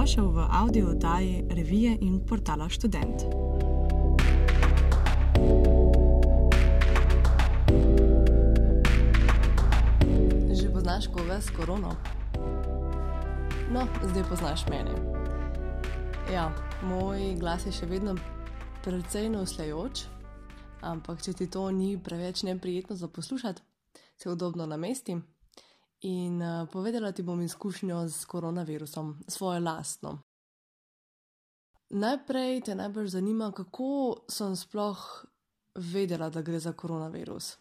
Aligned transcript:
Dobrodošel 0.00 0.32
v 0.32 0.40
audio 0.48 0.86
oddaji 0.96 1.44
revije 1.50 1.98
in 2.00 2.24
portala 2.24 2.64
Student. 2.72 3.20
Že 10.56 10.72
poznaš 10.72 11.04
koga 11.12 11.36
s 11.36 11.52
korono? 11.52 11.92
No, 13.68 13.84
zdaj 14.08 14.24
poznaš 14.24 14.64
mene. 14.72 14.96
Ja, 16.32 16.48
moj 16.80 17.36
glas 17.36 17.68
je 17.68 17.72
še 17.72 17.84
vedno 17.84 18.16
precej 18.80 19.28
nosljajoč, 19.28 20.08
ampak 20.80 21.20
če 21.20 21.36
ti 21.36 21.46
to 21.52 21.68
ni 21.68 22.00
preveč 22.00 22.40
neprijetno 22.48 22.96
za 22.96 23.04
poslušati, 23.08 23.60
se 24.16 24.32
udobno 24.32 24.64
namestim 24.64 25.20
in 26.00 26.42
uh, 26.42 26.68
povedala 26.68 27.12
ti 27.12 27.22
bom 27.22 27.42
izkušnjo 27.42 28.08
z 28.08 28.24
koronavirusom, 28.24 29.24
svojo 29.28 29.60
lastno. 29.60 30.18
Najprej 31.90 32.60
te 32.60 32.74
najbolj 32.74 33.08
zanima, 33.08 33.52
kako 33.52 34.16
sem 34.28 34.56
sploh 34.56 35.24
vedela, 35.74 36.30
da 36.30 36.42
gre 36.42 36.58
za 36.58 36.72
koronavirus. 36.72 37.56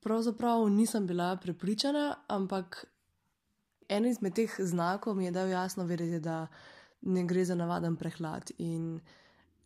Pravzaprav 0.00 0.68
nisem 0.68 1.06
bila 1.06 1.36
prepričana, 1.36 2.14
ampak 2.28 2.84
en 3.88 4.06
izmed 4.06 4.34
teh 4.34 4.54
znakov 4.58 5.16
mi 5.16 5.24
je 5.24 5.30
dal 5.30 5.48
jasno 5.48 5.84
vedeti, 5.84 6.20
da 6.20 6.46
ne 7.02 7.24
gre 7.24 7.44
za 7.44 7.54
navaden 7.54 7.96
prehlad. 7.96 8.50
In 8.58 9.00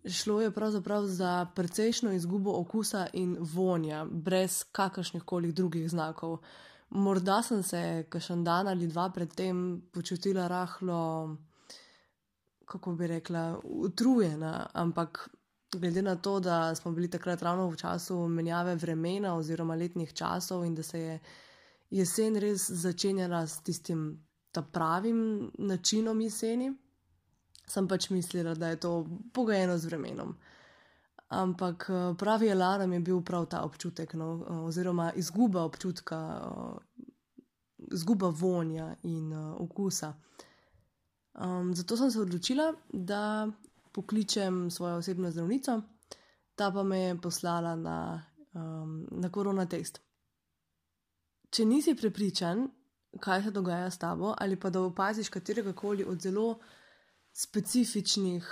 šlo 0.04 0.40
je 0.40 0.50
pravzaprav 0.50 1.04
za 1.04 1.46
precejšno 1.54 2.12
izgubo 2.12 2.60
okusa 2.60 3.06
in 3.12 3.36
vonja, 3.40 4.04
brez 4.10 4.64
kakršnih 4.72 5.22
koli 5.22 5.52
drugih 5.52 5.90
znakov. 5.90 6.32
Uh, 6.32 6.40
Morda 6.90 7.42
sem 7.42 7.62
se 7.62 8.06
kašen 8.08 8.44
dan 8.44 8.68
ali 8.68 8.86
dva 8.86 9.10
predtem 9.10 9.82
počutila 9.92 10.46
rahlo, 10.48 11.36
kako 12.64 12.94
bi 12.94 13.06
rekla, 13.06 13.60
utrujena, 13.64 14.70
ampak 14.74 15.28
glede 15.72 16.02
na 16.02 16.16
to, 16.16 16.40
da 16.40 16.74
smo 16.74 16.92
bili 16.92 17.10
takrat 17.10 17.42
ravno 17.42 17.68
v 17.68 17.76
času 17.76 18.28
menjave 18.28 18.74
vremena 18.74 19.34
oziroma 19.34 19.74
letnih 19.74 20.12
časov 20.12 20.64
in 20.64 20.74
da 20.74 20.82
se 20.82 21.00
je 21.00 21.18
jesen 21.90 22.36
res 22.36 22.70
začenjala 22.70 23.46
s 23.46 23.60
tistim 23.62 24.26
pravim 24.72 25.50
načinom 25.58 26.20
jeseni, 26.20 26.72
sem 27.66 27.88
pač 27.88 28.10
mislila, 28.10 28.54
da 28.54 28.68
je 28.68 28.80
to 28.80 29.06
pogojeno 29.32 29.78
z 29.78 29.84
vremenom. 29.84 30.36
Ampak 31.28 31.90
eh, 31.90 32.14
pravi 32.18 32.50
alarm 32.50 32.92
je 32.92 33.00
bil 33.00 33.20
prav 33.22 33.46
ta 33.46 33.62
občutek, 33.62 34.14
no, 34.14 34.46
eh, 34.46 34.52
oziroma 34.52 35.12
izguba 35.12 35.62
občutka, 35.62 36.18
eh, 36.42 37.02
izguba 37.92 38.28
vonja 38.28 38.94
in 39.02 39.32
okusa. 39.58 40.14
Um, 41.34 41.74
zato 41.74 41.96
sem 41.96 42.10
se 42.10 42.20
odločila, 42.20 42.72
da 42.92 43.48
pokličem 43.92 44.70
svojo 44.70 44.96
osebno 44.96 45.30
zdravnico, 45.30 45.82
ta 46.54 46.70
pa 46.70 46.82
me 46.82 46.98
je 46.98 47.20
poslala 47.20 47.76
na, 47.76 48.24
um, 48.54 49.06
na 49.10 49.30
korona 49.30 49.66
test. 49.66 50.00
Če 51.50 51.64
nisi 51.64 51.94
prepričan, 51.94 52.70
kaj 53.20 53.42
se 53.42 53.50
dogaja 53.50 53.90
s 53.90 53.98
tabo, 53.98 54.34
ali 54.38 54.56
pa 54.56 54.70
da 54.70 54.80
opaziš 54.80 55.28
katerega 55.28 55.72
koli 55.72 56.04
od 56.04 56.20
zelo 56.20 56.58
specifičnih 57.32 58.48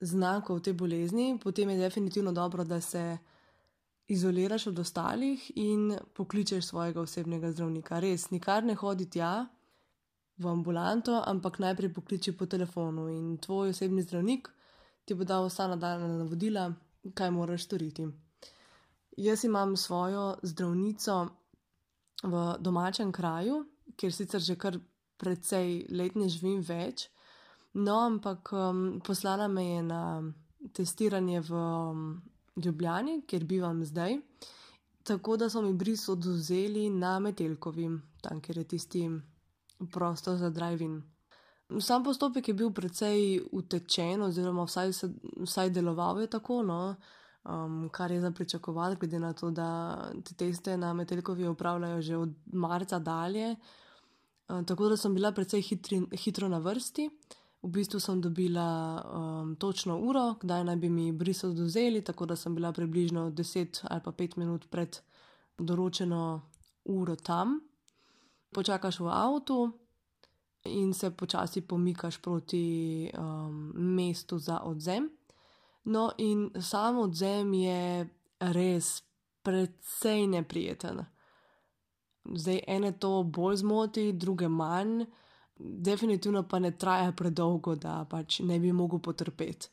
znakov 0.00 0.60
te 0.60 0.72
bolezni, 0.72 1.38
potem 1.42 1.70
je 1.70 1.78
definitivno 1.78 2.32
dobro, 2.32 2.64
da 2.64 2.80
se 2.80 3.18
izoliraš 4.08 4.66
od 4.66 4.78
ostalih 4.78 5.50
in 5.54 5.98
pokličeš 6.14 6.66
svojega 6.66 7.00
osebnega 7.00 7.52
zdravnika. 7.52 8.00
Res, 8.00 8.30
nikar 8.30 8.64
ne 8.64 8.74
hodi 8.74 9.10
tja 9.10 9.46
v 10.38 10.48
ambulanto, 10.48 11.22
ampak 11.26 11.58
najprej 11.58 11.92
pokliči 11.94 12.36
po 12.36 12.46
telefonu 12.46 13.08
in 13.08 13.38
tvoj 13.38 13.70
osebni 13.70 14.02
zdravnik 14.02 14.50
ti 15.04 15.14
bo 15.14 15.24
dal 15.24 15.46
vsa 15.46 15.68
nadaljna 15.70 16.18
navodila, 16.18 16.72
kaj 17.14 17.30
moraš 17.30 17.64
storiti. 17.64 18.06
Jaz 19.16 19.44
imam 19.44 19.76
svojo 19.76 20.36
zdravnico 20.42 21.28
v 22.22 22.54
domačem 22.58 23.12
kraju, 23.12 23.64
kjer 23.96 24.12
sicer 24.12 24.40
že 24.40 24.56
kar 24.56 24.78
precej 25.16 25.86
let 25.90 26.16
ne 26.16 26.28
živim 26.28 26.60
več. 26.60 27.08
No, 27.76 27.98
ampak 28.06 28.52
um, 28.52 29.00
poslala 29.04 29.48
me 29.48 29.64
je 29.66 29.82
na 29.82 30.22
testiranje 30.72 31.40
v 31.40 31.52
um, 31.52 32.22
Ljubljani, 32.56 33.20
kjer 33.28 33.44
bivam 33.44 33.84
zdaj. 33.84 34.16
Tako 35.02 35.36
da 35.36 35.50
so 35.50 35.62
mi 35.62 35.74
bris 35.74 36.08
oduzeli 36.08 36.90
na 36.90 37.18
Metelkovi, 37.18 37.90
tam, 38.22 38.40
kjer 38.40 38.58
je 38.58 38.64
tisti 38.64 39.02
prostor 39.92 40.36
za 40.36 40.50
drive-in. 40.50 41.02
Sam 41.80 42.04
postopek 42.04 42.48
je 42.48 42.54
bil 42.54 42.70
precej 42.72 43.40
utečen, 43.52 44.22
oziroma 44.22 44.64
vsaj, 44.64 44.92
vsaj 45.44 45.70
deloval 45.70 46.20
je 46.20 46.30
tako, 46.32 46.62
no, 46.62 46.94
um, 47.44 47.88
kar 47.92 48.10
je 48.10 48.20
za 48.20 48.30
pričakovati, 48.30 48.96
glede 49.00 49.18
na 49.18 49.32
to, 49.32 49.50
da 49.50 49.68
te 50.24 50.34
teste 50.34 50.76
na 50.76 50.94
Metelkovi 50.94 51.48
upravljajo 51.48 52.02
že 52.02 52.16
od 52.16 52.32
marca 52.52 52.98
dalje. 52.98 53.56
Um, 54.48 54.64
tako 54.64 54.88
da 54.88 54.96
sem 54.96 55.14
bila 55.14 55.32
precej 55.32 55.62
hitri, 55.62 56.06
hitro 56.12 56.48
na 56.48 56.58
vrsti. 56.58 57.10
V 57.62 57.70
bistvu 57.72 58.00
sem 58.00 58.20
dobila 58.20 59.02
um, 59.02 59.56
točno 59.56 59.98
uro, 59.98 60.34
kdaj 60.40 60.64
naj 60.64 60.76
bi 60.76 60.90
mi 60.90 61.12
bris 61.12 61.44
oduzeli, 61.44 62.04
tako 62.04 62.26
da 62.26 62.36
sem 62.36 62.54
bila 62.54 62.72
približno 62.72 63.30
10 63.30 63.80
ali 63.90 64.00
pa 64.04 64.12
5 64.12 64.38
minut 64.38 64.66
pred 64.70 65.00
določeno 65.58 66.40
uro 66.84 67.16
tam. 67.16 67.60
Počakaš 68.54 69.00
v 69.00 69.10
avtu 69.10 69.58
in 70.64 70.92
se 70.94 71.10
počasi 71.10 71.60
pomikaš 71.60 72.18
proti 72.22 73.10
um, 73.18 73.72
mestu 73.74 74.38
za 74.38 74.60
odzem. 74.64 75.10
No, 75.84 76.10
in 76.18 76.50
sam 76.60 76.98
odzem 76.98 77.52
je 77.54 78.08
res 78.40 79.02
precej 79.42 80.26
neprijeten. 80.26 81.04
Zdaj, 82.34 82.60
ene 82.66 82.92
to 82.98 83.22
bolj 83.22 83.56
zmoti, 83.62 84.12
druge 84.12 84.48
manj 84.48 85.04
definitivno 85.58 86.42
pa 86.48 86.58
ne 86.58 86.70
traja 86.78 87.12
predolgo, 87.12 87.74
da 87.74 88.04
pač 88.10 88.40
ne 88.40 88.58
bi 88.60 88.72
mogel 88.72 89.00
potrpeti. 89.00 89.68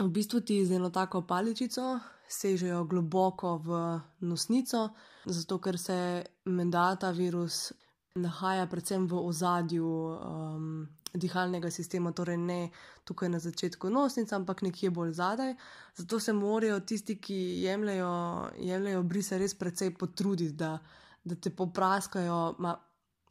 V 0.00 0.08
bistvu 0.08 0.40
ti 0.40 0.64
z 0.66 0.78
eno 0.78 0.90
tako 0.90 1.22
paličico 1.22 1.98
sežejo 2.30 2.84
globoko 2.84 3.56
v 3.58 4.00
nosnico, 4.20 4.88
zato 5.26 5.58
ker 5.58 5.78
se 5.78 6.24
menda 6.44 6.94
ta 6.96 7.10
virus 7.10 7.72
nahaja 8.14 8.66
predvsem 8.66 9.06
v 9.06 9.18
ozadju 9.18 9.86
um, 9.86 10.88
dihalnega 11.14 11.70
sistema, 11.70 12.12
torej 12.12 12.38
ne 12.38 12.70
tukaj 13.04 13.28
na 13.28 13.38
začetku 13.38 13.90
nosnice, 13.90 14.34
ampak 14.34 14.62
nekje 14.62 14.90
bolj 14.90 15.12
zadaj. 15.12 15.54
Zato 15.96 16.20
se 16.20 16.32
morajo 16.32 16.80
tisti, 16.80 17.18
ki 17.18 17.38
jemljajo, 17.64 18.14
jemljajo 18.58 19.02
brise, 19.02 19.38
res 19.38 19.54
precej 19.54 19.94
potruditi, 19.98 20.54
da, 20.58 20.78
da 21.24 21.34
te 21.34 21.50
popraskajo. 21.50 22.40
Ma, 22.58 22.74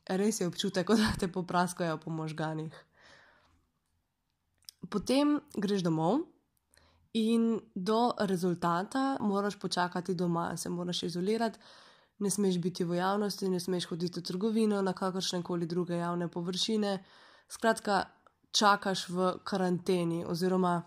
res 0.09 0.41
je 0.41 0.47
občutek, 0.47 0.87
da 1.01 1.13
te 1.19 1.27
popraskajo 1.27 1.97
po 1.97 2.11
možganjih. 2.11 2.73
Potem 4.89 5.39
greš 5.53 5.83
domov 5.85 6.23
in 7.13 7.59
do 7.75 8.13
rezultata 8.19 9.17
moraš 9.19 9.59
počakati 9.59 10.15
doma, 10.15 10.57
se 10.57 10.69
moraš 10.69 11.03
izolirati, 11.03 11.59
ne 12.19 12.29
smeš 12.29 12.57
biti 12.57 12.83
v 12.83 12.95
javnosti, 12.95 13.49
ne 13.49 13.59
smeš 13.59 13.85
hoditi 13.85 14.19
v 14.19 14.23
trgovino, 14.23 14.81
na 14.81 14.93
kakršne 14.93 15.43
koli 15.43 15.65
druge 15.65 15.97
javne 15.97 16.27
površine. 16.27 17.03
Skratka, 17.49 18.05
čakaš 18.51 19.09
v 19.09 19.33
karanteni 19.43 20.25
oziroma 20.25 20.81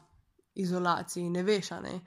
izolaciji, 0.54 1.30
ne 1.30 1.42
veš, 1.42 1.70
ne? 1.82 2.00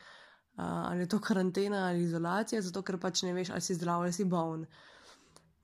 ali 0.58 1.00
je 1.00 1.08
to 1.10 1.20
karantena 1.20 1.88
ali 1.88 2.04
izolacija, 2.04 2.62
zato 2.62 2.82
ker 2.82 2.98
pač 2.98 3.24
ne 3.24 3.34
veš, 3.34 3.50
ali 3.50 3.62
si 3.62 3.76
zdrav 3.76 4.02
ali 4.02 4.14
si 4.14 4.26
bolen. 4.26 4.66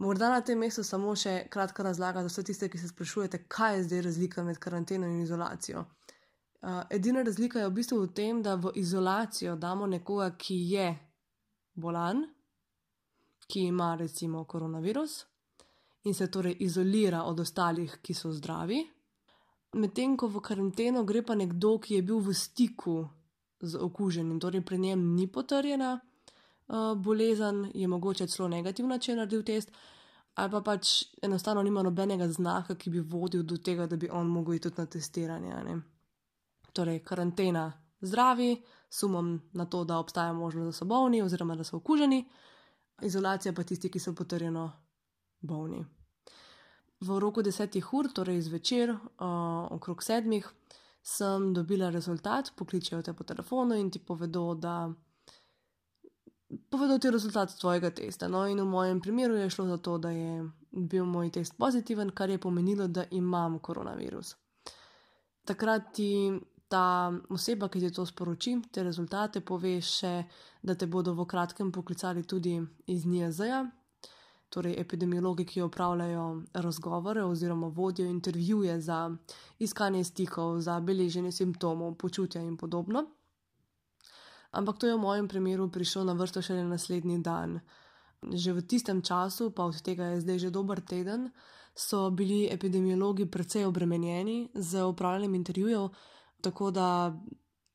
Morda 0.02 0.30
na 0.30 0.42
tem 0.42 0.58
mestu 0.58 0.82
samo 0.82 1.12
še 1.14 1.44
kratka 1.54 1.84
razlaga 1.86 2.24
za 2.26 2.30
vse 2.32 2.44
tiste, 2.48 2.70
ki 2.74 2.80
se 2.82 2.88
sprašujete, 2.90 3.44
kaj 3.46 3.76
je 3.76 3.84
zdaj 3.84 4.02
razlika 4.08 4.44
med 4.44 4.58
karanteno 4.58 5.06
in 5.06 5.20
izolacijo. 5.22 5.84
Uh, 6.62 6.80
edina 6.90 7.22
razlika 7.22 7.60
je 7.62 7.68
v 7.68 7.76
bistvu 7.76 8.00
v 8.02 8.08
tem, 8.18 8.40
da 8.42 8.56
v 8.58 8.72
izolacijo 8.82 9.54
damo 9.62 9.86
nekoga, 9.86 10.32
ki 10.42 10.58
je 10.72 10.88
bolan, 11.78 12.24
ki 13.46 13.68
ima 13.70 13.94
recimo 13.96 14.42
koronavirus 14.44 15.20
in 16.10 16.18
se 16.18 16.32
torej 16.32 16.58
izolira 16.66 17.22
od 17.30 17.40
ostalih, 17.46 18.00
ki 18.02 18.18
so 18.18 18.34
zdravi. 18.34 18.82
Medtem 19.78 20.18
ko 20.18 20.34
v 20.34 20.42
karanteno 20.42 21.06
gre 21.06 21.22
pa 21.22 21.38
nekdo, 21.38 21.78
ki 21.78 22.00
je 22.00 22.08
bil 22.10 22.26
v 22.26 22.34
stiku 22.34 23.04
z 23.62 23.78
okuženim, 23.78 24.40
torej 24.42 24.66
pri 24.66 24.82
njem 24.82 25.12
ni 25.14 25.30
potrjena 25.30 26.00
bolezen, 26.96 27.72
je 27.74 27.88
mogoče 27.88 28.28
celo 28.28 28.48
negativna, 28.48 29.00
če 29.00 29.12
je 29.12 29.16
naredil 29.18 29.44
test, 29.44 29.72
ali 30.36 30.52
pa 30.52 30.62
pač 30.62 30.92
enostavno 31.22 31.64
nima 31.64 31.84
nobenega 31.84 32.28
znaka, 32.28 32.76
ki 32.76 32.90
bi 32.90 33.00
vodil 33.00 33.44
do 33.44 33.58
tega, 33.58 33.88
da 33.88 33.98
bi 33.98 34.10
on 34.10 34.28
mogel 34.28 34.56
iti 34.56 34.70
tudi 34.70 34.82
na 34.82 34.86
testiranje. 34.86 35.64
Ne? 35.68 35.80
Torej, 36.74 37.02
karantena 37.04 37.66
zdravi, 38.02 38.56
sumom 38.90 39.34
na 39.54 39.66
to, 39.66 39.84
da 39.84 40.00
obstaja 40.00 40.34
možnost, 40.34 40.66
da 40.66 40.72
so 40.72 40.86
bolni 40.86 41.22
oziroma 41.22 41.56
da 41.56 41.64
so 41.64 41.78
okuženi, 41.78 42.24
izolacija 43.02 43.54
pa 43.54 43.64
tisti, 43.64 43.92
ki 43.92 44.00
so 44.00 44.16
potrjeno 44.16 44.72
bolni. 45.42 45.86
v 47.02 47.18
roku 47.20 47.42
desetih 47.42 47.94
ur, 47.94 48.12
torej 48.14 48.42
zvečer, 48.46 48.92
uh, 48.94 49.72
okrog 49.74 50.04
sedmih, 50.04 50.46
sem 51.02 51.54
dobila 51.54 51.90
rezultat, 51.90 52.52
pokličejo 52.56 53.02
te 53.02 53.14
po 53.14 53.24
telefonu 53.24 53.76
in 53.76 53.90
ti 53.92 54.00
povedo, 54.00 54.54
da. 54.54 54.94
Povedal 56.70 57.00
ti 57.00 57.12
rezultat 57.12 57.54
tvojega 57.60 57.90
testa. 57.96 58.28
No, 58.28 58.44
in 58.48 58.60
v 58.60 58.66
mojem 58.66 59.00
primeru 59.02 59.36
je 59.36 59.50
šlo 59.50 59.66
za 59.68 59.78
to, 59.78 59.98
da 59.98 60.10
je 60.12 60.50
bil 60.72 61.06
moj 61.06 61.32
test 61.32 61.56
pozitiven, 61.58 62.10
kar 62.10 62.30
je 62.30 62.38
pomenilo, 62.38 62.88
da 62.88 63.06
imam 63.12 63.60
koronavirus. 63.60 64.36
Takrat 65.46 65.94
ti 65.94 66.32
ta 66.68 67.12
oseba, 67.30 67.68
ki 67.70 67.80
ti 67.80 67.92
to 67.92 68.06
sporoči, 68.06 68.58
te 68.72 68.84
rezultate, 68.84 69.42
pove 69.42 69.78
še, 69.84 70.24
da 70.64 70.76
te 70.76 70.88
bodo 70.88 71.14
v 71.14 71.26
kratkem 71.28 71.72
poklicali 71.72 72.24
tudi 72.24 72.58
iz 72.88 73.06
NIAZ-ja, 73.06 73.66
torej 74.52 74.76
epidemiologi, 74.80 75.46
ki 75.48 75.64
opravljajo 75.64 76.26
razgovore 76.54 77.24
oziroma 77.24 77.68
vodijo 77.68 78.08
intervjuje 78.08 78.80
za 78.82 79.10
iskanje 79.60 80.04
stikov, 80.04 80.60
za 80.62 80.80
beleženje 80.80 81.32
simptomov, 81.32 81.96
počutja 81.96 82.44
in 82.44 82.58
podobno. 82.58 83.06
Ampak 84.52 84.78
to 84.78 84.88
je 84.88 84.96
v 84.96 85.02
mojem 85.02 85.28
primeru 85.28 85.70
prišlo 85.72 86.04
na 86.04 86.14
vrsto 86.14 86.42
šele 86.42 86.64
naslednji 86.64 87.24
dan. 87.24 87.62
Že 88.22 88.54
v 88.54 88.62
tistem 88.68 89.02
času, 89.02 89.52
pa 89.52 89.64
od 89.64 89.80
tega 89.82 90.14
je 90.14 90.22
zdaj 90.22 90.38
že 90.40 90.50
dober 90.52 90.82
teden, 90.82 91.32
so 91.76 92.12
bili 92.12 92.52
epidemiologi 92.52 93.26
precej 93.26 93.66
obremenjeni 93.66 94.52
z 94.54 94.84
upravljanjem 94.84 95.36
intervjujev, 95.36 95.90
tako 96.42 96.72
da 96.72 97.16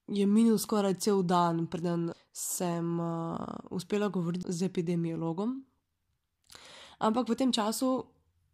je 0.06 0.26
minil 0.26 0.58
skoraj 0.58 0.94
cel 0.94 1.23
dan, 1.23 1.67
preden 1.67 2.12
sem 2.32 3.00
uh, 3.00 3.37
uspela 3.70 4.08
govoriti 4.08 4.52
z 4.52 4.69
epidemiologom. 4.69 5.64
Ampak 6.99 7.29
v 7.29 7.37
tem 7.37 7.52
času, 7.52 8.05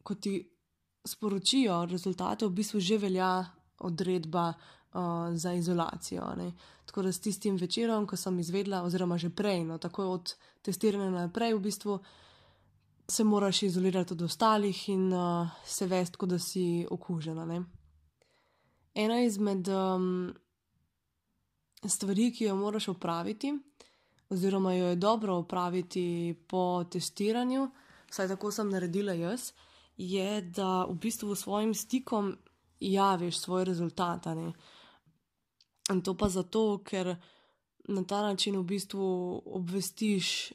ko 0.02 0.14
ti 0.14 0.40
sporočijo 1.04 1.84
rezultate, 1.90 2.46
v 2.46 2.54
bistvu 2.54 2.80
že 2.80 2.98
velja 2.98 3.44
odredba 3.82 4.54
uh, 4.94 5.02
za 5.34 5.52
izolacijo. 5.52 6.34
Ne? 6.36 6.52
Tako 6.86 7.02
da 7.02 7.12
s 7.12 7.20
tistim 7.20 7.56
večerom, 7.56 8.06
ko 8.06 8.16
sem 8.16 8.38
izvedla, 8.38 8.82
oziroma 8.82 9.18
že 9.18 9.30
prej, 9.30 9.64
no, 9.64 9.78
tako 9.78 10.10
od 10.12 10.34
testiranja 10.62 11.10
naprej, 11.10 11.54
v 11.54 11.60
bistvu 11.60 11.98
se 13.08 13.24
moraš 13.24 13.62
izolirati 13.62 14.12
od 14.12 14.22
ostalih 14.22 14.88
in 14.88 15.12
uh, 15.12 15.48
se 15.64 15.86
vesti, 15.86 16.16
kot 16.16 16.28
da 16.28 16.38
si 16.38 16.86
okužena. 16.90 17.44
Ne? 17.44 17.62
ena 18.94 19.20
izmed 19.20 19.68
um, 19.68 20.34
stvari, 21.84 22.32
ki 22.32 22.44
jo 22.44 22.56
moraš 22.56 22.88
opraviti, 22.88 23.54
oziroma 24.30 24.74
jo 24.74 24.86
je 24.86 24.96
dobro 24.96 25.36
opraviti 25.36 26.34
po 26.48 26.84
testiranju, 26.90 27.70
saj 28.10 28.28
tako 28.28 28.50
sem 28.52 28.70
naredila 28.70 29.12
jaz, 29.12 29.52
je, 29.96 30.40
da 30.40 30.84
v 30.84 30.94
bistvu 30.94 31.34
s 31.34 31.40
svojim 31.44 31.74
stikom 31.74 32.36
javiš 32.80 33.38
svoj 33.38 33.64
rezultat. 33.64 34.26
In 35.92 36.02
to 36.02 36.14
pa 36.16 36.28
zato, 36.28 36.80
ker 36.84 37.16
na 37.88 38.04
ta 38.04 38.22
način 38.22 38.56
v 38.56 38.64
bistvu 38.64 39.06
obvestiš 39.46 40.52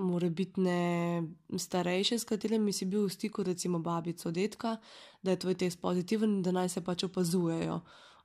morebitne 0.00 1.22
starejše, 1.56 2.18
s 2.18 2.24
katerimi 2.24 2.72
si 2.72 2.84
bil 2.84 3.04
v 3.04 3.12
stiku, 3.12 3.42
recimo 3.42 3.78
babico, 3.78 4.30
detka, 4.30 4.76
da 5.22 5.30
je 5.30 5.38
tvoj 5.38 5.54
test 5.54 5.80
pozitiven 5.80 6.38
in 6.38 6.42
da 6.42 6.52
naj 6.52 6.68
se 6.68 6.80
pač 6.84 7.04
opazujejo. 7.04 7.80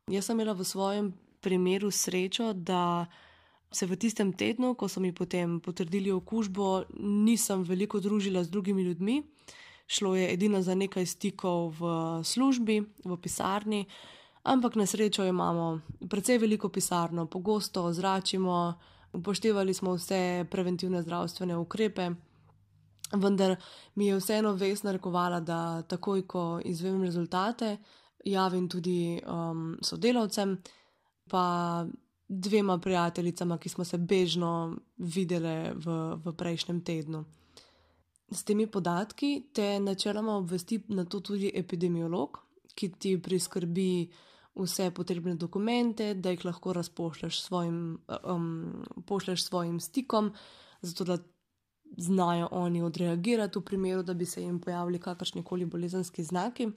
Jaz 0.07 0.25
sem 0.25 0.39
imela 0.39 0.53
v 0.53 0.63
svojem 0.63 1.13
primeru 1.41 1.91
srečo, 1.91 2.53
da 2.53 3.05
se 3.71 3.85
v 3.85 3.97
tistem 3.99 4.33
tednu, 4.33 4.75
ko 4.75 4.87
so 4.87 5.01
mi 5.03 5.11
potem 5.11 5.59
potrdili 5.59 6.11
okužbo, 6.11 6.85
nisem 6.99 7.63
veliko 7.63 7.99
družila 7.99 8.43
z 8.43 8.49
drugimi 8.49 8.83
ljudmi. 8.83 9.23
Šlo 9.87 10.15
je 10.15 10.31
edino 10.33 10.61
za 10.61 10.75
nekaj 10.75 11.05
stikov 11.05 11.75
v 11.77 11.89
službi, 12.23 12.81
v 13.05 13.17
pisarni, 13.21 13.85
ampak 14.45 14.75
na 14.75 14.85
srečo 14.85 15.25
imamo 15.25 15.79
precej 16.09 16.37
veliko 16.37 16.69
pisarno, 16.69 17.25
pogosto 17.25 17.83
ozračimo 17.83 18.73
upoštevali 19.13 19.73
smo 19.73 19.95
vse 19.95 20.45
preventivne 20.51 21.01
zdravstvene 21.01 21.57
ukrepe, 21.57 22.09
vendar 23.13 23.55
mi 23.95 24.07
je 24.07 24.17
vseeno 24.17 24.53
vest 24.53 24.83
narekovala, 24.83 25.39
da 25.39 25.81
takoj, 25.81 26.27
ko 26.27 26.59
izvem 26.65 27.03
rezultate, 27.03 27.77
javim 28.25 28.69
tudi 28.69 29.21
um, 29.27 29.77
sodelavcem, 29.81 30.57
pa 31.29 31.85
dvema 32.27 32.77
prijateljicama, 32.77 33.57
ki 33.57 33.69
smo 33.69 33.83
se 33.83 33.97
bežno 33.97 34.75
videli 34.97 35.71
v, 35.73 35.97
v 36.25 36.33
prejšnjem 36.37 36.81
tednu. 36.81 37.25
S 38.31 38.43
temi 38.43 38.67
podatki 38.67 39.47
te 39.53 39.79
načeloma 39.79 40.37
obvesti 40.37 40.81
na 40.87 41.05
to 41.05 41.19
tudi 41.19 41.51
epidemiolog, 41.53 42.39
ki 42.75 42.89
ti 42.99 43.21
priskrbi 43.21 44.09
vse 44.55 44.91
potrebne 44.91 45.35
dokumente, 45.35 46.13
da 46.13 46.31
jih 46.31 46.45
lahko 46.45 46.73
razpošljaš 46.73 47.41
svojim, 47.41 47.99
um, 48.23 48.85
pošljaš 49.07 49.43
svojim 49.43 49.79
stikom, 49.79 50.33
zato 50.81 51.03
da 51.03 51.17
znajo 51.97 52.47
oni 52.51 52.81
odreagirati 52.81 53.59
v 53.59 53.61
primeru, 53.61 54.03
da 54.03 54.13
bi 54.13 54.25
se 54.25 54.41
jim 54.41 54.59
pojavili 54.59 54.99
kakršni 54.99 55.43
koli 55.43 55.65
bolezenski 55.65 56.23
znaki. 56.23 56.69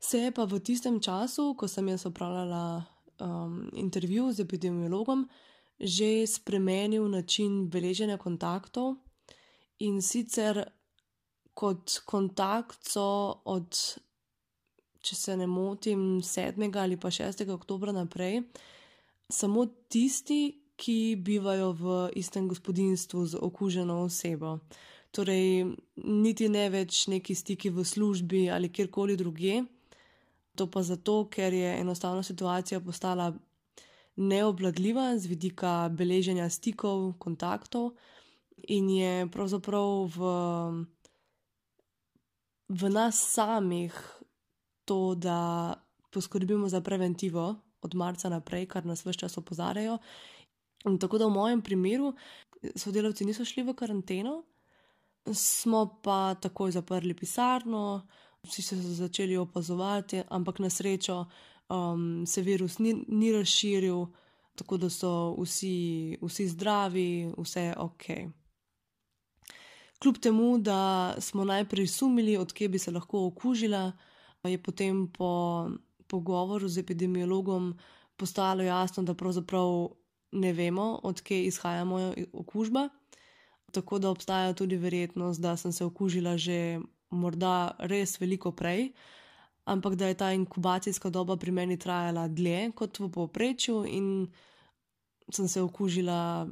Se 0.00 0.18
je 0.18 0.32
pa 0.32 0.44
v 0.44 0.60
tistem 0.60 1.00
času, 1.00 1.54
ko 1.58 1.68
sem 1.68 1.88
jaz 1.88 2.06
opravljala 2.06 2.84
um, 3.20 3.70
intervju 3.72 4.32
z 4.32 4.40
epidemiologom, 4.40 5.28
že 5.80 6.26
spremenil 6.26 7.08
način 7.08 7.68
beleženja 7.70 8.18
kontaktov 8.18 8.94
in 9.78 10.02
sicer 10.02 10.64
kot 11.54 12.00
kontakt 12.04 12.84
so 12.84 13.40
od 13.44 13.78
če 15.04 15.16
se 15.16 15.36
ne 15.36 15.46
motim, 15.46 16.22
7. 16.24 16.70
ali 16.80 16.96
pa 16.96 17.12
6. 17.12 17.44
oktober 17.52 17.92
naprej, 17.94 18.42
samo 19.28 19.66
tisti, 19.88 20.60
ki 20.76 21.16
bivajo 21.22 21.68
v 21.78 21.92
istem 22.18 22.48
gospodinstvu 22.50 23.26
z 23.26 23.38
okuženo 23.38 24.00
osebo. 24.02 24.58
Torej, 25.14 25.68
niti 26.02 26.48
ne 26.50 26.64
več 26.70 27.04
neki 27.06 27.34
stiki 27.34 27.70
v 27.70 27.84
službi 27.86 28.48
ali 28.50 28.72
kjerkoli 28.74 29.14
drugje. 29.16 29.60
To 30.58 30.66
pa 30.66 30.82
zato, 30.82 31.28
ker 31.30 31.54
je 31.54 31.76
enostavno 31.78 32.22
situacija 32.22 32.80
postala 32.80 33.30
neobladljiva 34.16 35.12
z 35.18 35.30
vidika 35.30 35.88
beleženja 35.90 36.48
stikov, 36.50 37.12
kontaktov, 37.18 37.92
in 38.68 38.90
je 38.90 39.26
pravzaprav 39.30 40.10
v, 40.14 40.28
v 42.68 42.90
nas 42.90 43.18
samih 43.18 43.94
to, 44.84 45.14
da 45.14 45.74
poskrbimo 46.10 46.68
za 46.68 46.80
preventivo 46.80 47.54
od 47.82 47.94
marca 47.94 48.28
naprej, 48.28 48.66
kar 48.66 48.86
nas 48.86 49.06
vse 49.06 49.18
čas 49.18 49.38
opozarjajo. 49.38 49.98
In 50.84 50.98
tako 50.98 51.18
da 51.18 51.26
v 51.26 51.30
mojem 51.30 51.62
primeru 51.62 52.14
sodelavci 52.76 53.24
niso 53.24 53.44
šli 53.44 53.62
v 53.62 53.74
karanteno, 53.74 54.42
smo 55.32 56.00
pa 56.02 56.34
takoj 56.34 56.70
zaprli 56.70 57.14
pisarno, 57.14 58.06
vsi 58.44 58.62
so 58.62 58.76
se 58.76 58.94
začeli 58.94 59.36
opazovati, 59.36 60.22
ampak 60.28 60.58
na 60.58 60.70
srečo 60.70 61.24
um, 61.68 62.26
se 62.26 62.42
virus 62.42 62.78
ni, 62.78 63.04
ni 63.08 63.32
razširil, 63.32 64.06
tako 64.54 64.76
da 64.76 64.90
so 64.90 65.36
vsi, 65.40 66.18
vsi 66.22 66.48
zdravi, 66.48 67.32
vse 67.38 67.62
je 67.62 67.76
ok. 67.78 68.04
Kljub 70.02 70.18
temu, 70.18 70.58
da 70.58 71.14
smo 71.18 71.44
najprej 71.44 71.86
sumili, 71.86 72.36
odkje 72.36 72.68
bi 72.68 72.78
se 72.78 72.90
lahko 72.90 73.26
okužila, 73.26 73.92
je 74.48 74.62
potem 74.62 75.06
po 75.08 75.68
pogovoru 76.06 76.68
z 76.68 76.78
epidemiologom 76.78 77.74
postalo 78.16 78.62
jasno, 78.62 79.02
da 79.02 79.14
pravzaprav 79.14 79.88
ne 80.32 80.52
vemo, 80.52 81.00
odkje 81.02 81.44
izhaja 81.44 81.84
moja 81.84 82.12
okužba. 82.32 82.88
Tako 83.72 83.98
da 83.98 84.10
obstaja 84.10 84.52
tudi 84.52 84.76
verjetnost, 84.76 85.40
da 85.40 85.56
sem 85.56 85.72
se 85.72 85.84
okužila 85.84 86.36
že 86.36 86.80
morda 87.10 87.76
res 87.78 88.20
veliko 88.20 88.52
prej, 88.52 88.92
ampak 89.64 89.94
da 89.94 90.06
je 90.06 90.14
ta 90.14 90.32
inkubacijska 90.32 91.10
doba 91.10 91.36
pri 91.36 91.50
meni 91.50 91.78
trajala 91.78 92.28
dlje 92.28 92.72
kot 92.74 92.98
v 92.98 93.08
povprečju 93.10 93.84
in 93.86 94.28
sem 95.32 95.48
se 95.48 95.62
okužila. 95.62 96.46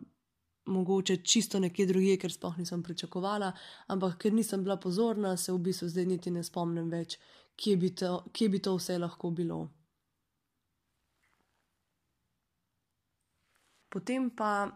Mogoče 0.67 1.17
čisto 1.27 1.59
nekje 1.59 1.87
drugje, 1.87 2.17
ker 2.23 2.33
sploh 2.33 2.59
nisem 2.59 2.83
pričakovala, 2.87 3.51
ampak 3.91 4.19
ker 4.23 4.33
nisem 4.33 4.63
bila 4.63 4.77
pozorna, 4.77 5.37
se 5.37 5.53
v 5.53 5.59
bistvu 5.59 5.89
zdaj 5.91 6.07
niti 6.07 6.31
ne 6.31 6.45
spomnim 6.47 6.91
več, 6.91 7.19
kje 7.59 7.77
bi 7.77 7.91
to, 7.99 8.13
kje 8.33 8.49
bi 8.49 8.61
to 8.63 8.77
vse 8.77 8.99
lahko 8.99 9.31
bilo. 9.31 9.65
Potem 13.93 14.31
pa, 14.31 14.71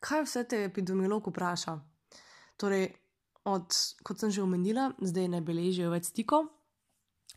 kaj 0.00 0.22
vse 0.24 0.44
te 0.48 0.62
epidemiolog 0.64 1.26
vpraša? 1.28 1.74
Torej, 2.56 2.86
od, 3.44 3.76
kot 4.06 4.20
sem 4.20 4.30
že 4.30 4.42
omenila, 4.42 4.92
zdaj 5.02 5.28
ne 5.28 5.40
beležijo 5.44 5.90
več 5.92 6.08
stikov. 6.14 6.46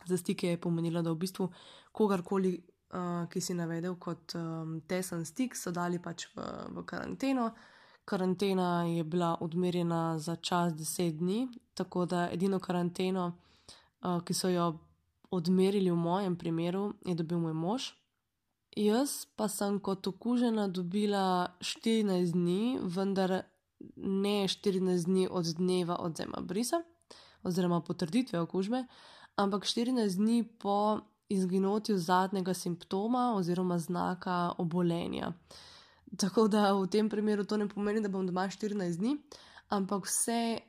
Za 0.07 0.17
stike 0.17 0.53
je 0.53 0.61
pomenilo, 0.61 1.01
da 1.03 1.11
v 1.11 1.19
bistvu 1.19 1.49
kogarkoli, 1.91 2.53
uh, 2.95 3.25
ki 3.27 3.41
si 3.43 3.57
navedel 3.57 3.97
kot 3.99 4.37
um, 4.39 4.77
tesen 4.87 5.25
stik, 5.27 5.57
so 5.57 5.73
dali 5.75 5.99
pač 5.99 6.29
v, 6.35 6.45
v 6.77 6.85
karanteno. 6.87 7.49
Karantena 8.07 8.87
je 8.87 9.03
bila 9.03 9.35
odmerjena 9.43 10.19
za 10.19 10.35
čas 10.35 10.73
10 10.73 11.19
dni, 11.19 11.47
tako 11.75 12.05
da 12.05 12.29
edino 12.31 12.59
karanteno, 12.59 13.25
uh, 13.27 13.47
uh, 14.01 14.23
ki 14.23 14.33
so 14.33 14.49
jo 14.49 14.77
odmerili 15.31 15.91
v 15.91 15.95
mojem 15.95 16.35
primeru, 16.35 16.93
je 17.05 17.15
dobil 17.15 17.39
moj 17.39 17.53
mož. 17.53 17.91
Jaz 18.77 19.25
pa 19.35 19.47
sem 19.49 19.79
kot 19.79 20.07
okužena 20.07 20.67
dobila 20.67 21.47
14 21.59 22.31
dni, 22.33 22.77
vendar 22.81 23.41
ne 23.95 24.37
14 24.47 25.05
dni 25.05 25.27
od 25.31 25.45
dneva 25.57 25.97
odzema 25.99 26.41
brisa 26.41 26.81
oziroma 27.43 27.81
potrditve 27.81 28.39
okužbe, 28.39 28.83
ampak 29.35 29.65
14 29.65 30.17
dni 30.17 30.43
po 30.43 30.99
izginotju 31.29 31.97
zadnjega 31.97 32.53
simptoma 32.53 33.33
oziroma 33.35 33.79
znaka 33.79 34.53
obolenja. 34.57 35.31
Tako 36.15 36.47
da 36.47 36.71
v 36.73 36.87
tem 36.87 37.09
primeru 37.09 37.43
to 37.43 37.57
ne 37.57 37.67
pomeni, 37.67 38.01
da 38.01 38.09
bom 38.09 38.25
doma 38.25 38.47
14 38.47 38.97
dni, 38.97 39.17
ampak 39.69 40.05
vse 40.07 40.59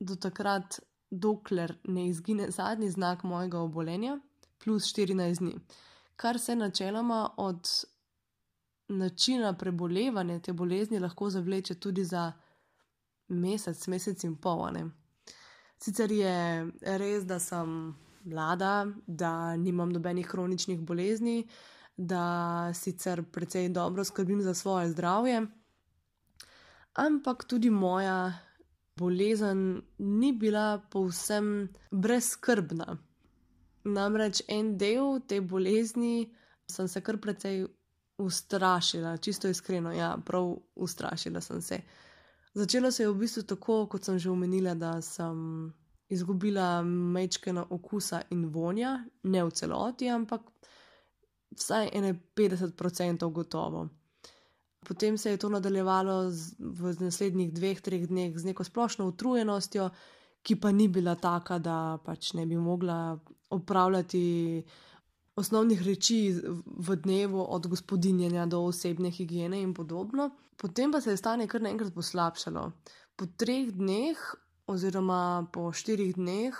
do 0.00 0.16
takrat, 0.16 0.78
dokler 1.10 1.76
ne 1.84 2.08
izgine 2.08 2.50
zadnji 2.50 2.90
znak 2.90 3.22
mojega 3.22 3.58
obolenja, 3.58 4.18
plus 4.64 4.90
14 4.94 5.38
dni. 5.38 5.58
Kar 6.16 6.38
se 6.38 6.56
načeloma 6.56 7.34
od 7.36 7.68
načina 8.88 9.52
prebolevanja 9.58 10.38
te 10.40 10.52
bolezni 10.52 10.98
lahko 10.98 11.30
zavleče 11.30 11.74
tudi 11.74 12.04
za 12.04 12.32
mesec, 13.28 13.86
mesec 13.86 14.24
in 14.24 14.36
pol. 14.36 14.66
Ne? 14.72 14.88
Sicer 15.78 16.12
je 16.12 16.34
res, 16.98 17.24
da 17.24 17.38
sem 17.38 17.94
mlada, 18.24 18.86
da 19.06 19.56
nimam 19.56 19.92
nobenih 19.92 20.26
kroničnih 20.28 20.80
bolezni, 20.80 21.48
da 21.96 22.70
sicer 22.74 23.22
precej 23.32 23.68
dobro 23.68 24.04
skrbim 24.04 24.42
za 24.42 24.54
svoje 24.54 24.90
zdravje, 24.90 25.46
ampak 26.94 27.44
tudi 27.44 27.70
moja 27.70 28.32
bolezen 28.96 29.82
ni 29.98 30.32
bila 30.32 30.80
povsem 30.90 31.68
brezkrbna. 31.90 32.98
Namreč 33.84 34.42
en 34.48 34.78
del 34.78 35.20
te 35.28 35.40
bolezni 35.40 36.34
sem 36.70 36.88
se 36.88 37.00
kar 37.00 37.18
precej 37.20 37.66
ustrašila, 38.18 39.16
čisto 39.16 39.48
iskreno, 39.48 39.92
ja, 39.92 40.16
prav 40.26 40.56
ustrašila 40.74 41.40
sem 41.40 41.62
se. 41.62 41.80
Začelo 42.54 42.90
se 42.90 43.02
je 43.02 43.08
v 43.08 43.14
bistvu 43.18 43.42
tako, 43.42 43.86
kot 43.86 44.04
sem 44.04 44.18
že 44.18 44.30
omenila, 44.30 44.74
da 44.74 45.00
sem 45.02 45.72
izgubila 46.08 46.82
mečkena 46.82 47.66
okusa 47.70 48.22
in 48.30 48.46
vonja, 48.46 49.04
ne 49.22 49.44
v 49.44 49.50
celoti, 49.50 50.08
ampak 50.08 50.42
vsaj 51.56 51.90
51% 52.36 53.32
gotovo. 53.32 53.88
Potem 54.84 55.18
se 55.18 55.30
je 55.30 55.36
to 55.36 55.48
nadaljevalo 55.48 56.30
z, 56.30 56.56
v 56.58 56.94
naslednjih 57.00 57.52
dveh, 57.52 57.80
treh 57.80 58.06
dneh 58.08 58.36
z 58.36 58.44
neko 58.44 58.64
splošno 58.64 59.06
utrujenostjo, 59.08 59.88
ki 60.44 60.56
pa 60.60 60.72
ni 60.72 60.88
bila 60.88 61.14
taka, 61.16 61.58
da 61.58 61.98
pač 62.04 62.34
ne 62.36 62.44
bi 62.46 62.56
mogla 62.56 63.18
opravljati 63.50 64.62
osnovnih 65.36 65.82
reči 65.82 66.36
v 66.66 66.96
dnevu, 66.96 67.46
od 67.48 67.66
gospodinjenja 67.66 68.46
do 68.46 68.60
osebne 68.68 69.10
higiene 69.10 69.62
in 69.62 69.74
podobno. 69.74 70.30
Potem 70.56 70.92
pa 70.92 71.00
se 71.00 71.10
je 71.10 71.16
stanje 71.16 71.48
kar 71.48 71.62
naenkrat 71.62 71.94
poslabšalo. 71.94 72.70
Po 73.16 73.26
treh 73.26 73.72
dneh, 73.72 74.20
oziroma 74.66 75.46
po 75.52 75.72
štirih 75.72 76.14
dneh 76.14 76.54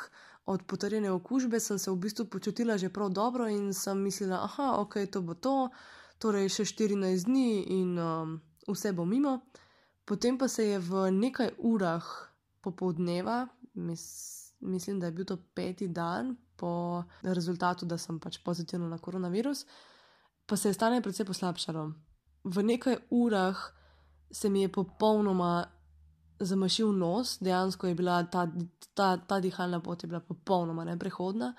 od 0.46 0.62
potrjene 0.62 1.10
okužbe, 1.10 1.60
sem 1.60 1.78
se 1.78 1.90
v 1.90 1.96
bistvu 1.96 2.24
počutila 2.24 2.76
že 2.76 2.92
prav 2.92 3.10
dobro 3.10 3.48
in 3.48 3.72
sem 3.74 3.98
mislila, 3.98 4.48
da 4.56 4.72
ok, 4.80 4.94
to 5.10 5.22
bo 5.22 5.34
to, 5.34 5.70
torej 6.18 6.48
še 6.48 6.64
14 6.64 7.24
dni 7.24 7.64
in 7.80 7.98
um, 7.98 8.40
vse 8.68 8.92
bo 8.92 9.04
mimo. 9.04 9.40
Potem 10.04 10.38
pa 10.38 10.48
se 10.48 10.66
je 10.68 10.78
v 10.78 11.10
nekaj 11.10 11.56
urah 11.58 12.04
popoldneva, 12.60 13.48
mis, 13.74 14.04
mislim, 14.60 15.00
da 15.00 15.06
je 15.06 15.12
bil 15.12 15.24
to 15.24 15.36
peti 15.54 15.88
dan 15.88 16.36
po 16.56 17.04
rezultatu, 17.22 17.86
da 17.86 17.98
sem 17.98 18.20
pač 18.20 18.38
pozitivna 18.44 18.88
na 18.88 18.98
koronavirus, 18.98 19.64
pa 20.46 20.56
se 20.56 20.68
je 20.68 20.76
stanje 20.76 21.00
precej 21.00 21.26
poslabšalo. 21.26 21.92
V 22.44 22.62
nekaj 22.62 22.96
urah 23.10 23.56
se 24.30 24.48
mi 24.48 24.62
je 24.62 24.72
popolnoma 24.72 25.64
zamašil 26.44 26.92
nos, 26.92 27.38
dejansko 27.40 27.86
je 27.86 27.94
bila 27.94 28.22
ta, 28.24 28.46
ta, 28.94 29.16
ta 29.16 29.40
dihalna 29.40 29.80
pot 29.80 30.04
bila 30.04 30.20
popolnoma 30.20 30.84
neprehodna. 30.84 31.54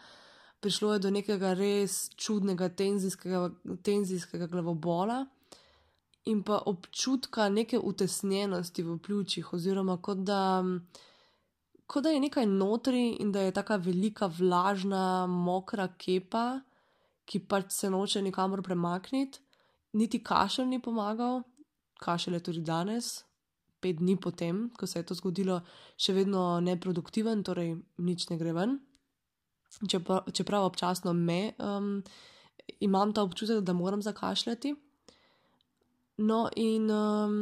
Prišlo 0.59 0.93
je 0.93 0.99
do 0.99 1.09
nekega 1.11 1.53
res 1.53 2.09
čudnega 2.15 2.69
tenzijskega, 2.69 3.49
tenzijskega 3.83 4.47
glavobola 4.47 5.25
in 6.25 6.43
pa 6.43 6.57
občutka 6.65 7.49
neke 7.49 7.79
utesnjenosti 7.79 8.83
v 8.83 8.97
pljučih, 8.97 9.53
oziroma 9.53 9.97
kot 10.01 10.23
da, 10.25 10.63
kot 11.87 12.03
da 12.03 12.09
je 12.09 12.19
nekaj 12.19 12.45
notri 12.45 13.09
in 13.19 13.31
da 13.31 13.45
je 13.45 13.51
tako 13.53 13.77
velika, 13.77 14.25
vlažna, 14.25 15.27
mokra 15.27 15.87
kepa, 15.97 16.61
ki 17.25 17.39
pač 17.45 17.71
se 17.73 17.89
noče 17.89 18.21
nikamor 18.21 18.63
premakniti. 18.63 19.39
Niti 19.93 20.23
kašelj 20.23 20.65
ni 20.65 20.81
pomagal, 20.81 21.43
kašelj 22.01 22.33
je 22.33 22.43
tudi 22.43 22.61
danes, 22.65 23.23
pet 23.81 23.99
dni 23.99 24.15
potem, 24.21 24.69
ko 24.77 24.87
se 24.87 24.99
je 24.99 25.05
to 25.05 25.17
zgodilo, 25.17 25.59
še 25.97 26.15
vedno 26.15 26.59
neproduktiven, 26.63 27.43
torej 27.43 27.75
nič 27.97 28.29
ne 28.29 28.39
gre 28.41 28.53
ven. 28.55 28.79
Čeprav, 29.91 30.31
čeprav 30.31 30.65
občasno 30.69 31.13
me, 31.13 31.53
um, 31.59 31.99
imam 32.79 33.13
ta 33.13 33.23
občutek, 33.23 33.61
da 33.65 33.73
moram 33.73 34.01
zakašljati. 34.01 34.75
No, 36.17 36.45
in 36.55 36.91
um, 36.91 37.39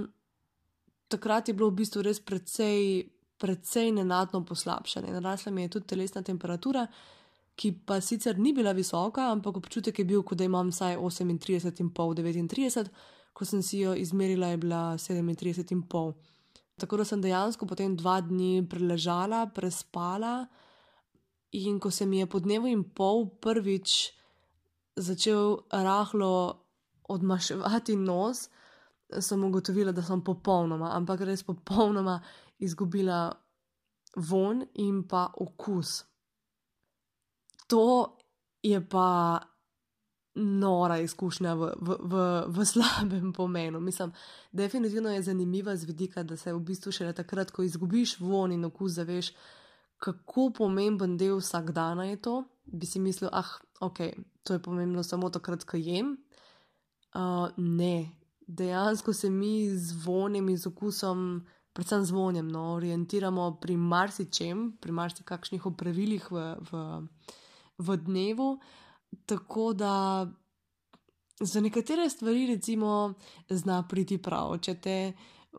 takrat 1.07 1.47
je 1.47 1.53
bilo 1.53 1.69
v 1.69 1.83
bistvu 1.83 2.01
res 2.01 2.19
precej, 2.19 3.05
precej 3.37 3.91
nenadno 3.93 4.41
poslabšanje. 4.45 5.13
Narasla 5.13 5.51
mi 5.53 5.67
je 5.67 5.75
tudi 5.77 5.93
telesna 5.93 6.23
temperatura, 6.25 6.87
ki 7.55 7.71
pa 7.85 7.99
sicer 8.01 8.39
ni 8.39 8.53
bila 8.53 8.73
visoka, 8.73 9.29
ampak 9.29 9.57
občutek 9.61 9.99
je 9.99 10.05
bil, 10.09 10.23
kot 10.25 10.41
da 10.41 10.47
imam 10.49 10.71
vsaj 10.73 10.97
38,5, 10.97 11.93
39, 11.93 12.89
ko 13.33 13.45
sem 13.45 13.61
si 13.65 13.81
jo 13.81 13.93
izmerila, 13.97 14.47
je 14.53 14.57
bila 14.57 14.81
37,5. 14.97 16.13
Tako 16.79 16.97
da 16.97 17.05
sem 17.05 17.21
dejansko 17.21 17.65
potem 17.69 17.95
dva 17.97 18.19
dni 18.21 18.65
preležala, 18.69 19.45
prespala, 19.53 20.47
in 21.53 21.79
ko 21.79 21.91
se 21.91 22.05
mi 22.05 22.19
je 22.19 22.27
po 22.29 22.39
dnevu 22.39 22.67
in 22.67 22.83
pol 22.83 23.27
prvič 23.41 24.13
začel 24.95 25.57
rahlo 25.69 26.59
odmaševati 27.09 27.95
nos, 27.95 28.49
sem 29.19 29.43
ugotovila, 29.43 29.91
da 29.91 30.01
sem 30.01 30.21
popolnoma, 30.25 30.93
ampak 30.97 31.21
res 31.21 31.43
popolnoma 31.45 32.17
izgubila 32.59 33.27
von 34.15 34.63
in 34.81 35.03
pa 35.07 35.27
okus. 35.37 36.03
To 37.67 38.17
je 38.63 38.79
pa 38.89 39.39
nora 40.35 40.97
izkušnja 40.99 41.53
v, 41.53 41.71
v, 41.79 41.97
v, 42.01 42.21
v 42.47 42.65
slabem 42.65 43.33
pomenu. 43.33 43.79
Mislim, 43.79 44.11
definitivno 44.51 45.09
je 45.09 45.21
zanimiva 45.21 45.75
z 45.75 45.83
vidika, 45.83 46.23
da 46.23 46.37
se 46.37 46.53
v 46.53 46.59
bistvu 46.59 46.91
šele 46.91 47.13
takrat, 47.13 47.51
ko 47.51 47.63
izgubiš 47.63 48.19
von 48.19 48.51
in 48.51 48.65
okus, 48.65 48.91
zaveš, 48.91 49.33
kako 49.97 50.49
pomemben 50.57 51.17
del 51.17 51.37
vsakdana 51.37 52.05
je 52.05 52.21
to. 52.21 52.43
Bi 52.65 52.85
si 52.85 52.99
mislil, 52.99 53.29
ah, 53.31 53.49
ok, 53.79 53.99
to 54.43 54.53
je 54.53 54.59
pomembno 54.59 55.03
samo 55.03 55.29
takrat, 55.29 55.63
ko 55.63 55.77
jem. 55.77 56.17
Uh, 57.13 57.49
ne, 57.57 58.09
dejansko 58.47 59.13
se 59.13 59.29
mi 59.29 59.69
z 59.69 59.93
vonjem 60.05 60.49
in 60.49 60.57
z 60.57 60.67
okusom, 60.67 61.43
predvsem 61.73 62.05
z 62.05 62.11
vonjem, 62.11 62.47
no, 62.49 62.73
orientiramo 62.73 63.51
pri 63.61 63.77
marsičem, 63.77 64.71
pri 64.81 64.91
marsikakšnih 64.91 65.65
opravilih 65.65 66.31
v, 66.31 66.47
v, 66.71 66.81
v 67.77 67.97
dnevu. 67.97 68.57
Tako 69.25 69.73
da 69.73 70.27
za 71.39 71.61
nekatere 71.61 72.09
stvari, 72.09 72.47
recimo, 72.47 73.13
zna 73.49 73.83
priti 73.89 74.17
prav. 74.17 74.57
Če 74.61 74.75
te 74.81 74.97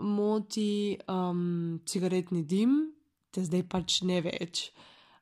moti 0.00 0.98
um, 1.08 1.80
cigaretni 1.86 2.42
dim, 2.42 2.76
te 3.30 3.44
zdaj 3.44 3.66
pač 3.70 4.00
ne 4.02 4.20
več. 4.24 4.68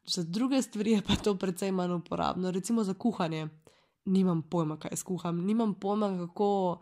Za 0.08 0.24
druge 0.26 0.62
stvari 0.62 0.96
je 0.96 1.02
pa 1.06 1.16
to 1.16 1.34
precej 1.38 1.72
manj 1.72 1.98
uporabno, 2.00 2.50
recimo 2.50 2.84
za 2.84 2.94
kuhanje. 2.94 3.48
Nimam 4.04 4.42
pojma, 4.50 4.80
kaj 4.82 4.96
skuham, 4.98 5.44
nimam 5.46 5.76
pojma, 5.78 6.08
kako, 6.24 6.80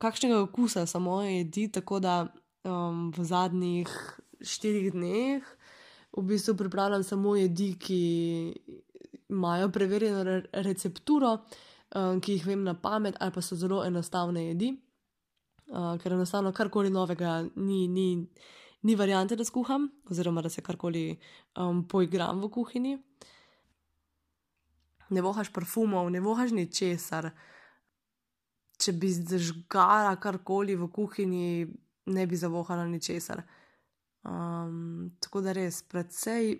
kakšnega 0.00 0.42
okusa 0.42 0.84
samo 0.86 1.22
jedi, 1.22 1.70
tako 1.72 2.00
da 2.04 2.16
um, 2.68 3.08
v 3.16 3.24
zadnjih 3.24 3.94
štirih 4.44 4.92
dneh 4.92 5.54
v 6.16 6.22
bistvu 6.22 6.56
pripravljam 6.56 7.02
samo 7.02 7.36
jedi, 7.36 7.74
ki 7.78 8.02
imajo 9.34 9.68
preverjeno 9.74 10.22
re 10.24 10.40
recepturo, 10.64 11.36
um, 11.94 12.20
ki 12.20 12.38
jih 12.38 12.46
vem 12.46 12.64
na 12.64 12.74
pamet, 12.74 13.16
ali 13.20 13.34
pa 13.34 13.42
so 13.42 13.56
zelo 13.58 13.82
enostavne 13.84 14.46
jedi, 14.48 14.70
uh, 15.70 15.94
ker 16.00 16.14
enostavno 16.16 16.52
karkoli 16.52 16.90
novega 16.90 17.40
ni, 17.56 17.86
ni, 17.88 18.08
ni 18.82 18.96
variante, 18.96 19.36
da 19.36 19.44
skuham, 19.44 19.88
oziroma 20.10 20.42
da 20.42 20.52
se 20.52 20.62
karkoli 20.62 21.06
um, 21.58 21.84
poigram 21.88 22.42
v 22.42 22.50
kuhinji. 22.54 22.98
Ne 25.10 25.22
vohaš 25.22 25.52
parfumov, 25.52 26.08
ne 26.10 26.22
vohaš 26.24 26.54
ničesar. 26.56 27.30
Če 28.80 28.92
bi 28.98 29.10
zažgala 29.14 30.16
karkoli 30.20 30.74
v 30.78 30.88
kuhinji, 30.90 31.66
ne 32.10 32.26
bi 32.26 32.36
zavohala 32.36 32.86
ničesar. 32.90 33.44
Um, 34.24 35.12
tako 35.20 35.42
da 35.44 35.52
res, 35.52 35.82
predvsej 35.84 36.54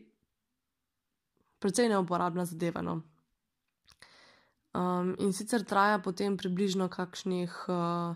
precej 1.65 1.89
neuporabna 1.89 2.45
zadeva. 2.45 2.85
No. 2.85 3.01
Um, 4.75 5.15
in 5.19 5.33
sicer 5.33 5.65
traja 5.65 6.03
potem 6.05 6.37
približno 6.37 6.91
kakšnih 6.93 7.53
uh, 7.73 8.13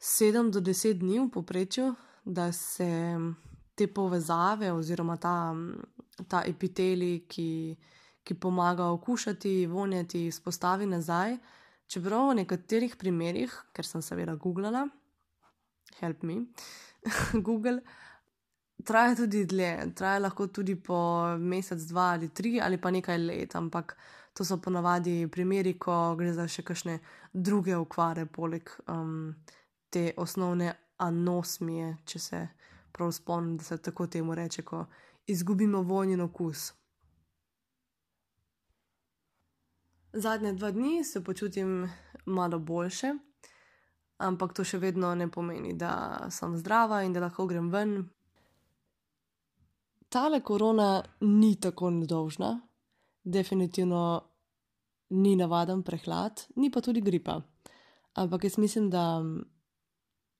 7 0.00 0.48
do 0.48 0.64
10 0.64 0.96
dni 1.02 1.18
v 1.20 1.28
povprečju, 1.34 1.92
da 2.24 2.48
se 2.56 2.88
te 3.76 3.84
povezave 3.86 4.72
oziroma 4.72 5.18
ta, 5.20 5.52
ta 6.24 6.40
epiteli, 6.48 7.26
ki, 7.28 7.76
ki 8.24 8.34
pomaga 8.40 8.88
okušati, 8.94 9.66
vonjati, 9.66 10.24
izpostavi 10.32 10.88
nazaj. 10.88 11.36
Čeprav 11.90 12.30
v 12.30 12.40
nekaterih 12.40 12.96
primerjih, 12.96 13.52
ker 13.76 13.84
sem 13.84 14.00
seveda 14.00 14.38
googlala, 14.40 14.86
help 16.00 16.22
me, 16.22 16.46
Google, 17.46 17.80
traja 18.84 19.16
tudi 19.16 19.44
dlje, 19.46 19.92
traja 19.94 20.18
lahko 20.18 20.46
tudi 20.46 20.76
po 20.76 20.98
mesec, 21.38 21.82
dva 21.88 22.12
ali 22.14 22.28
tri 22.28 22.60
ali 22.60 22.80
pa 22.80 22.90
nekaj 22.90 23.18
let, 23.18 23.54
ampak 23.54 23.96
to 24.34 24.44
so 24.44 24.56
ponavadi 24.56 25.28
primeri, 25.32 25.74
ko 25.78 26.14
gre 26.18 26.32
za 26.32 26.46
še 26.48 26.62
kakšne 26.62 26.98
druge 27.32 27.76
okvare, 27.76 28.26
poleg 28.26 28.70
um, 28.88 29.34
te 29.90 30.12
osnovne 30.16 30.72
anosmije, 31.00 31.96
če 32.04 32.18
se 32.18 32.42
prav 32.92 33.12
spomnim, 33.12 33.56
da 33.56 33.64
se 33.64 33.78
tako 33.82 34.06
temu 34.06 34.34
reče, 34.34 34.62
ko 34.62 34.84
izgubimo 35.26 35.82
vonj 35.82 36.14
in 36.14 36.20
okus. 36.20 36.72
Zadnje 40.12 40.52
dva 40.52 40.70
dni 40.70 41.04
se 41.04 41.24
počutim 41.24 41.90
malo 42.26 42.58
boljše, 42.58 43.12
ampak 44.18 44.54
to 44.54 44.64
še 44.64 44.78
vedno 44.78 45.14
ne 45.14 45.28
pomeni, 45.30 45.74
da 45.78 46.26
sem 46.30 46.56
zdrava 46.58 47.02
in 47.06 47.12
da 47.12 47.22
lahko 47.22 47.46
grem 47.46 47.70
ven. 47.70 47.94
Tale 50.10 50.40
korona 50.42 51.02
ni 51.20 51.54
tako 51.60 51.90
nedolžna, 51.90 52.60
definitivno 53.24 54.22
ni 55.10 55.36
navaden 55.36 55.82
prehlad, 55.82 56.42
ni 56.56 56.70
pa 56.70 56.80
tudi 56.80 57.00
gripa. 57.00 57.40
Ampak 58.14 58.44
jaz 58.44 58.58
mislim, 58.58 58.90
da 58.90 59.22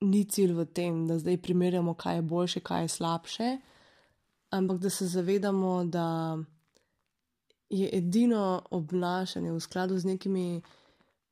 ni 0.00 0.25
cilj 0.25 0.53
v 0.53 0.65
tem, 0.75 1.07
da 1.07 1.19
zdaj 1.19 1.39
primerjamo, 1.43 1.95
kaj 1.95 2.17
je 2.17 2.23
boljše, 2.23 2.61
kaj 2.61 2.83
je 2.83 2.89
slabše, 2.89 3.50
ampak 4.50 4.79
da 4.79 4.91
se 4.91 5.07
zavedamo, 5.07 5.85
da 5.85 6.39
je 7.71 7.91
edino 7.93 8.62
obnašanje 8.71 9.53
v 9.53 9.61
skladu 9.61 9.99
z 9.99 10.05
nekimi 10.05 10.62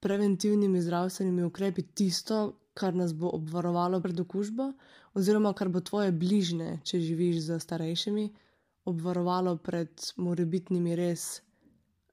preventivnimi 0.01 0.83
zdravstvenimi 0.83 1.45
ukrepi 1.45 1.83
tisto, 1.83 2.59
kar 2.75 2.95
nas 2.95 3.13
bo 3.15 3.31
obvarovalo 3.35 4.01
pred 4.01 4.21
okužbo, 4.21 4.73
oziroma 5.15 5.53
kar 5.53 5.69
bo 5.69 5.81
tvoje 5.81 6.13
bližnje, 6.13 6.79
če 6.87 7.01
živiš 7.03 7.41
z 7.49 7.59
starejšimi, 7.61 8.29
obvarovalo 8.87 9.57
pred 9.57 9.91
morebitnimi 10.17 10.95
res, 10.97 11.41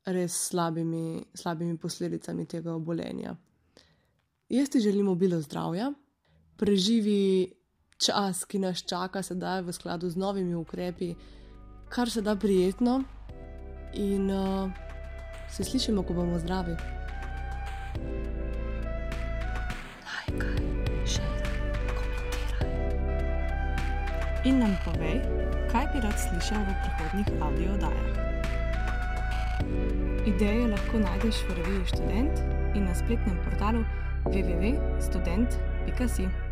res 0.06 0.38
slabimi, 0.50 1.22
slabimi 1.34 1.77
posledicami 1.77 2.48
tega 2.50 2.74
obolenja. 2.74 3.36
Jaz 4.50 4.70
ti 4.70 4.82
želim 4.82 5.08
obilo 5.10 5.39
zdravja 5.42 5.94
preživi 6.58 7.54
čas, 7.98 8.46
ki 8.46 8.60
nas 8.60 8.84
čaka, 8.84 9.24
sedaj 9.24 9.63
v 9.65 9.74
skladu 9.74 10.10
z 10.10 10.20
novimi 10.20 10.56
ukrepi, 10.56 11.13
kar 11.89 12.10
se 12.10 12.22
da 12.22 12.36
prijetno, 12.36 13.04
in 13.96 14.32
uh, 14.32 14.72
se 15.50 15.63
slišimo, 15.63 16.04
ko 16.04 16.13
bomo 16.13 16.39
zdravi. 16.39 17.04
In 24.46 24.62
nam 24.62 24.78
povej, 24.86 25.25
kaj 25.74 25.90
bi 25.90 26.06
rad 26.06 26.14
slišal 26.14 26.62
v 26.62 26.72
prihodnih 26.86 27.30
audio 27.42 27.70
oddajah. 27.74 28.10
Ideje 30.29 30.70
lahko 30.70 31.01
najdeš 31.01 31.42
v 31.50 31.58
reviji 31.58 31.86
Student 31.90 32.36
in 32.77 32.86
na 32.86 32.94
spletnem 32.94 33.38
portalu 33.42 33.81
assim. 36.05 36.45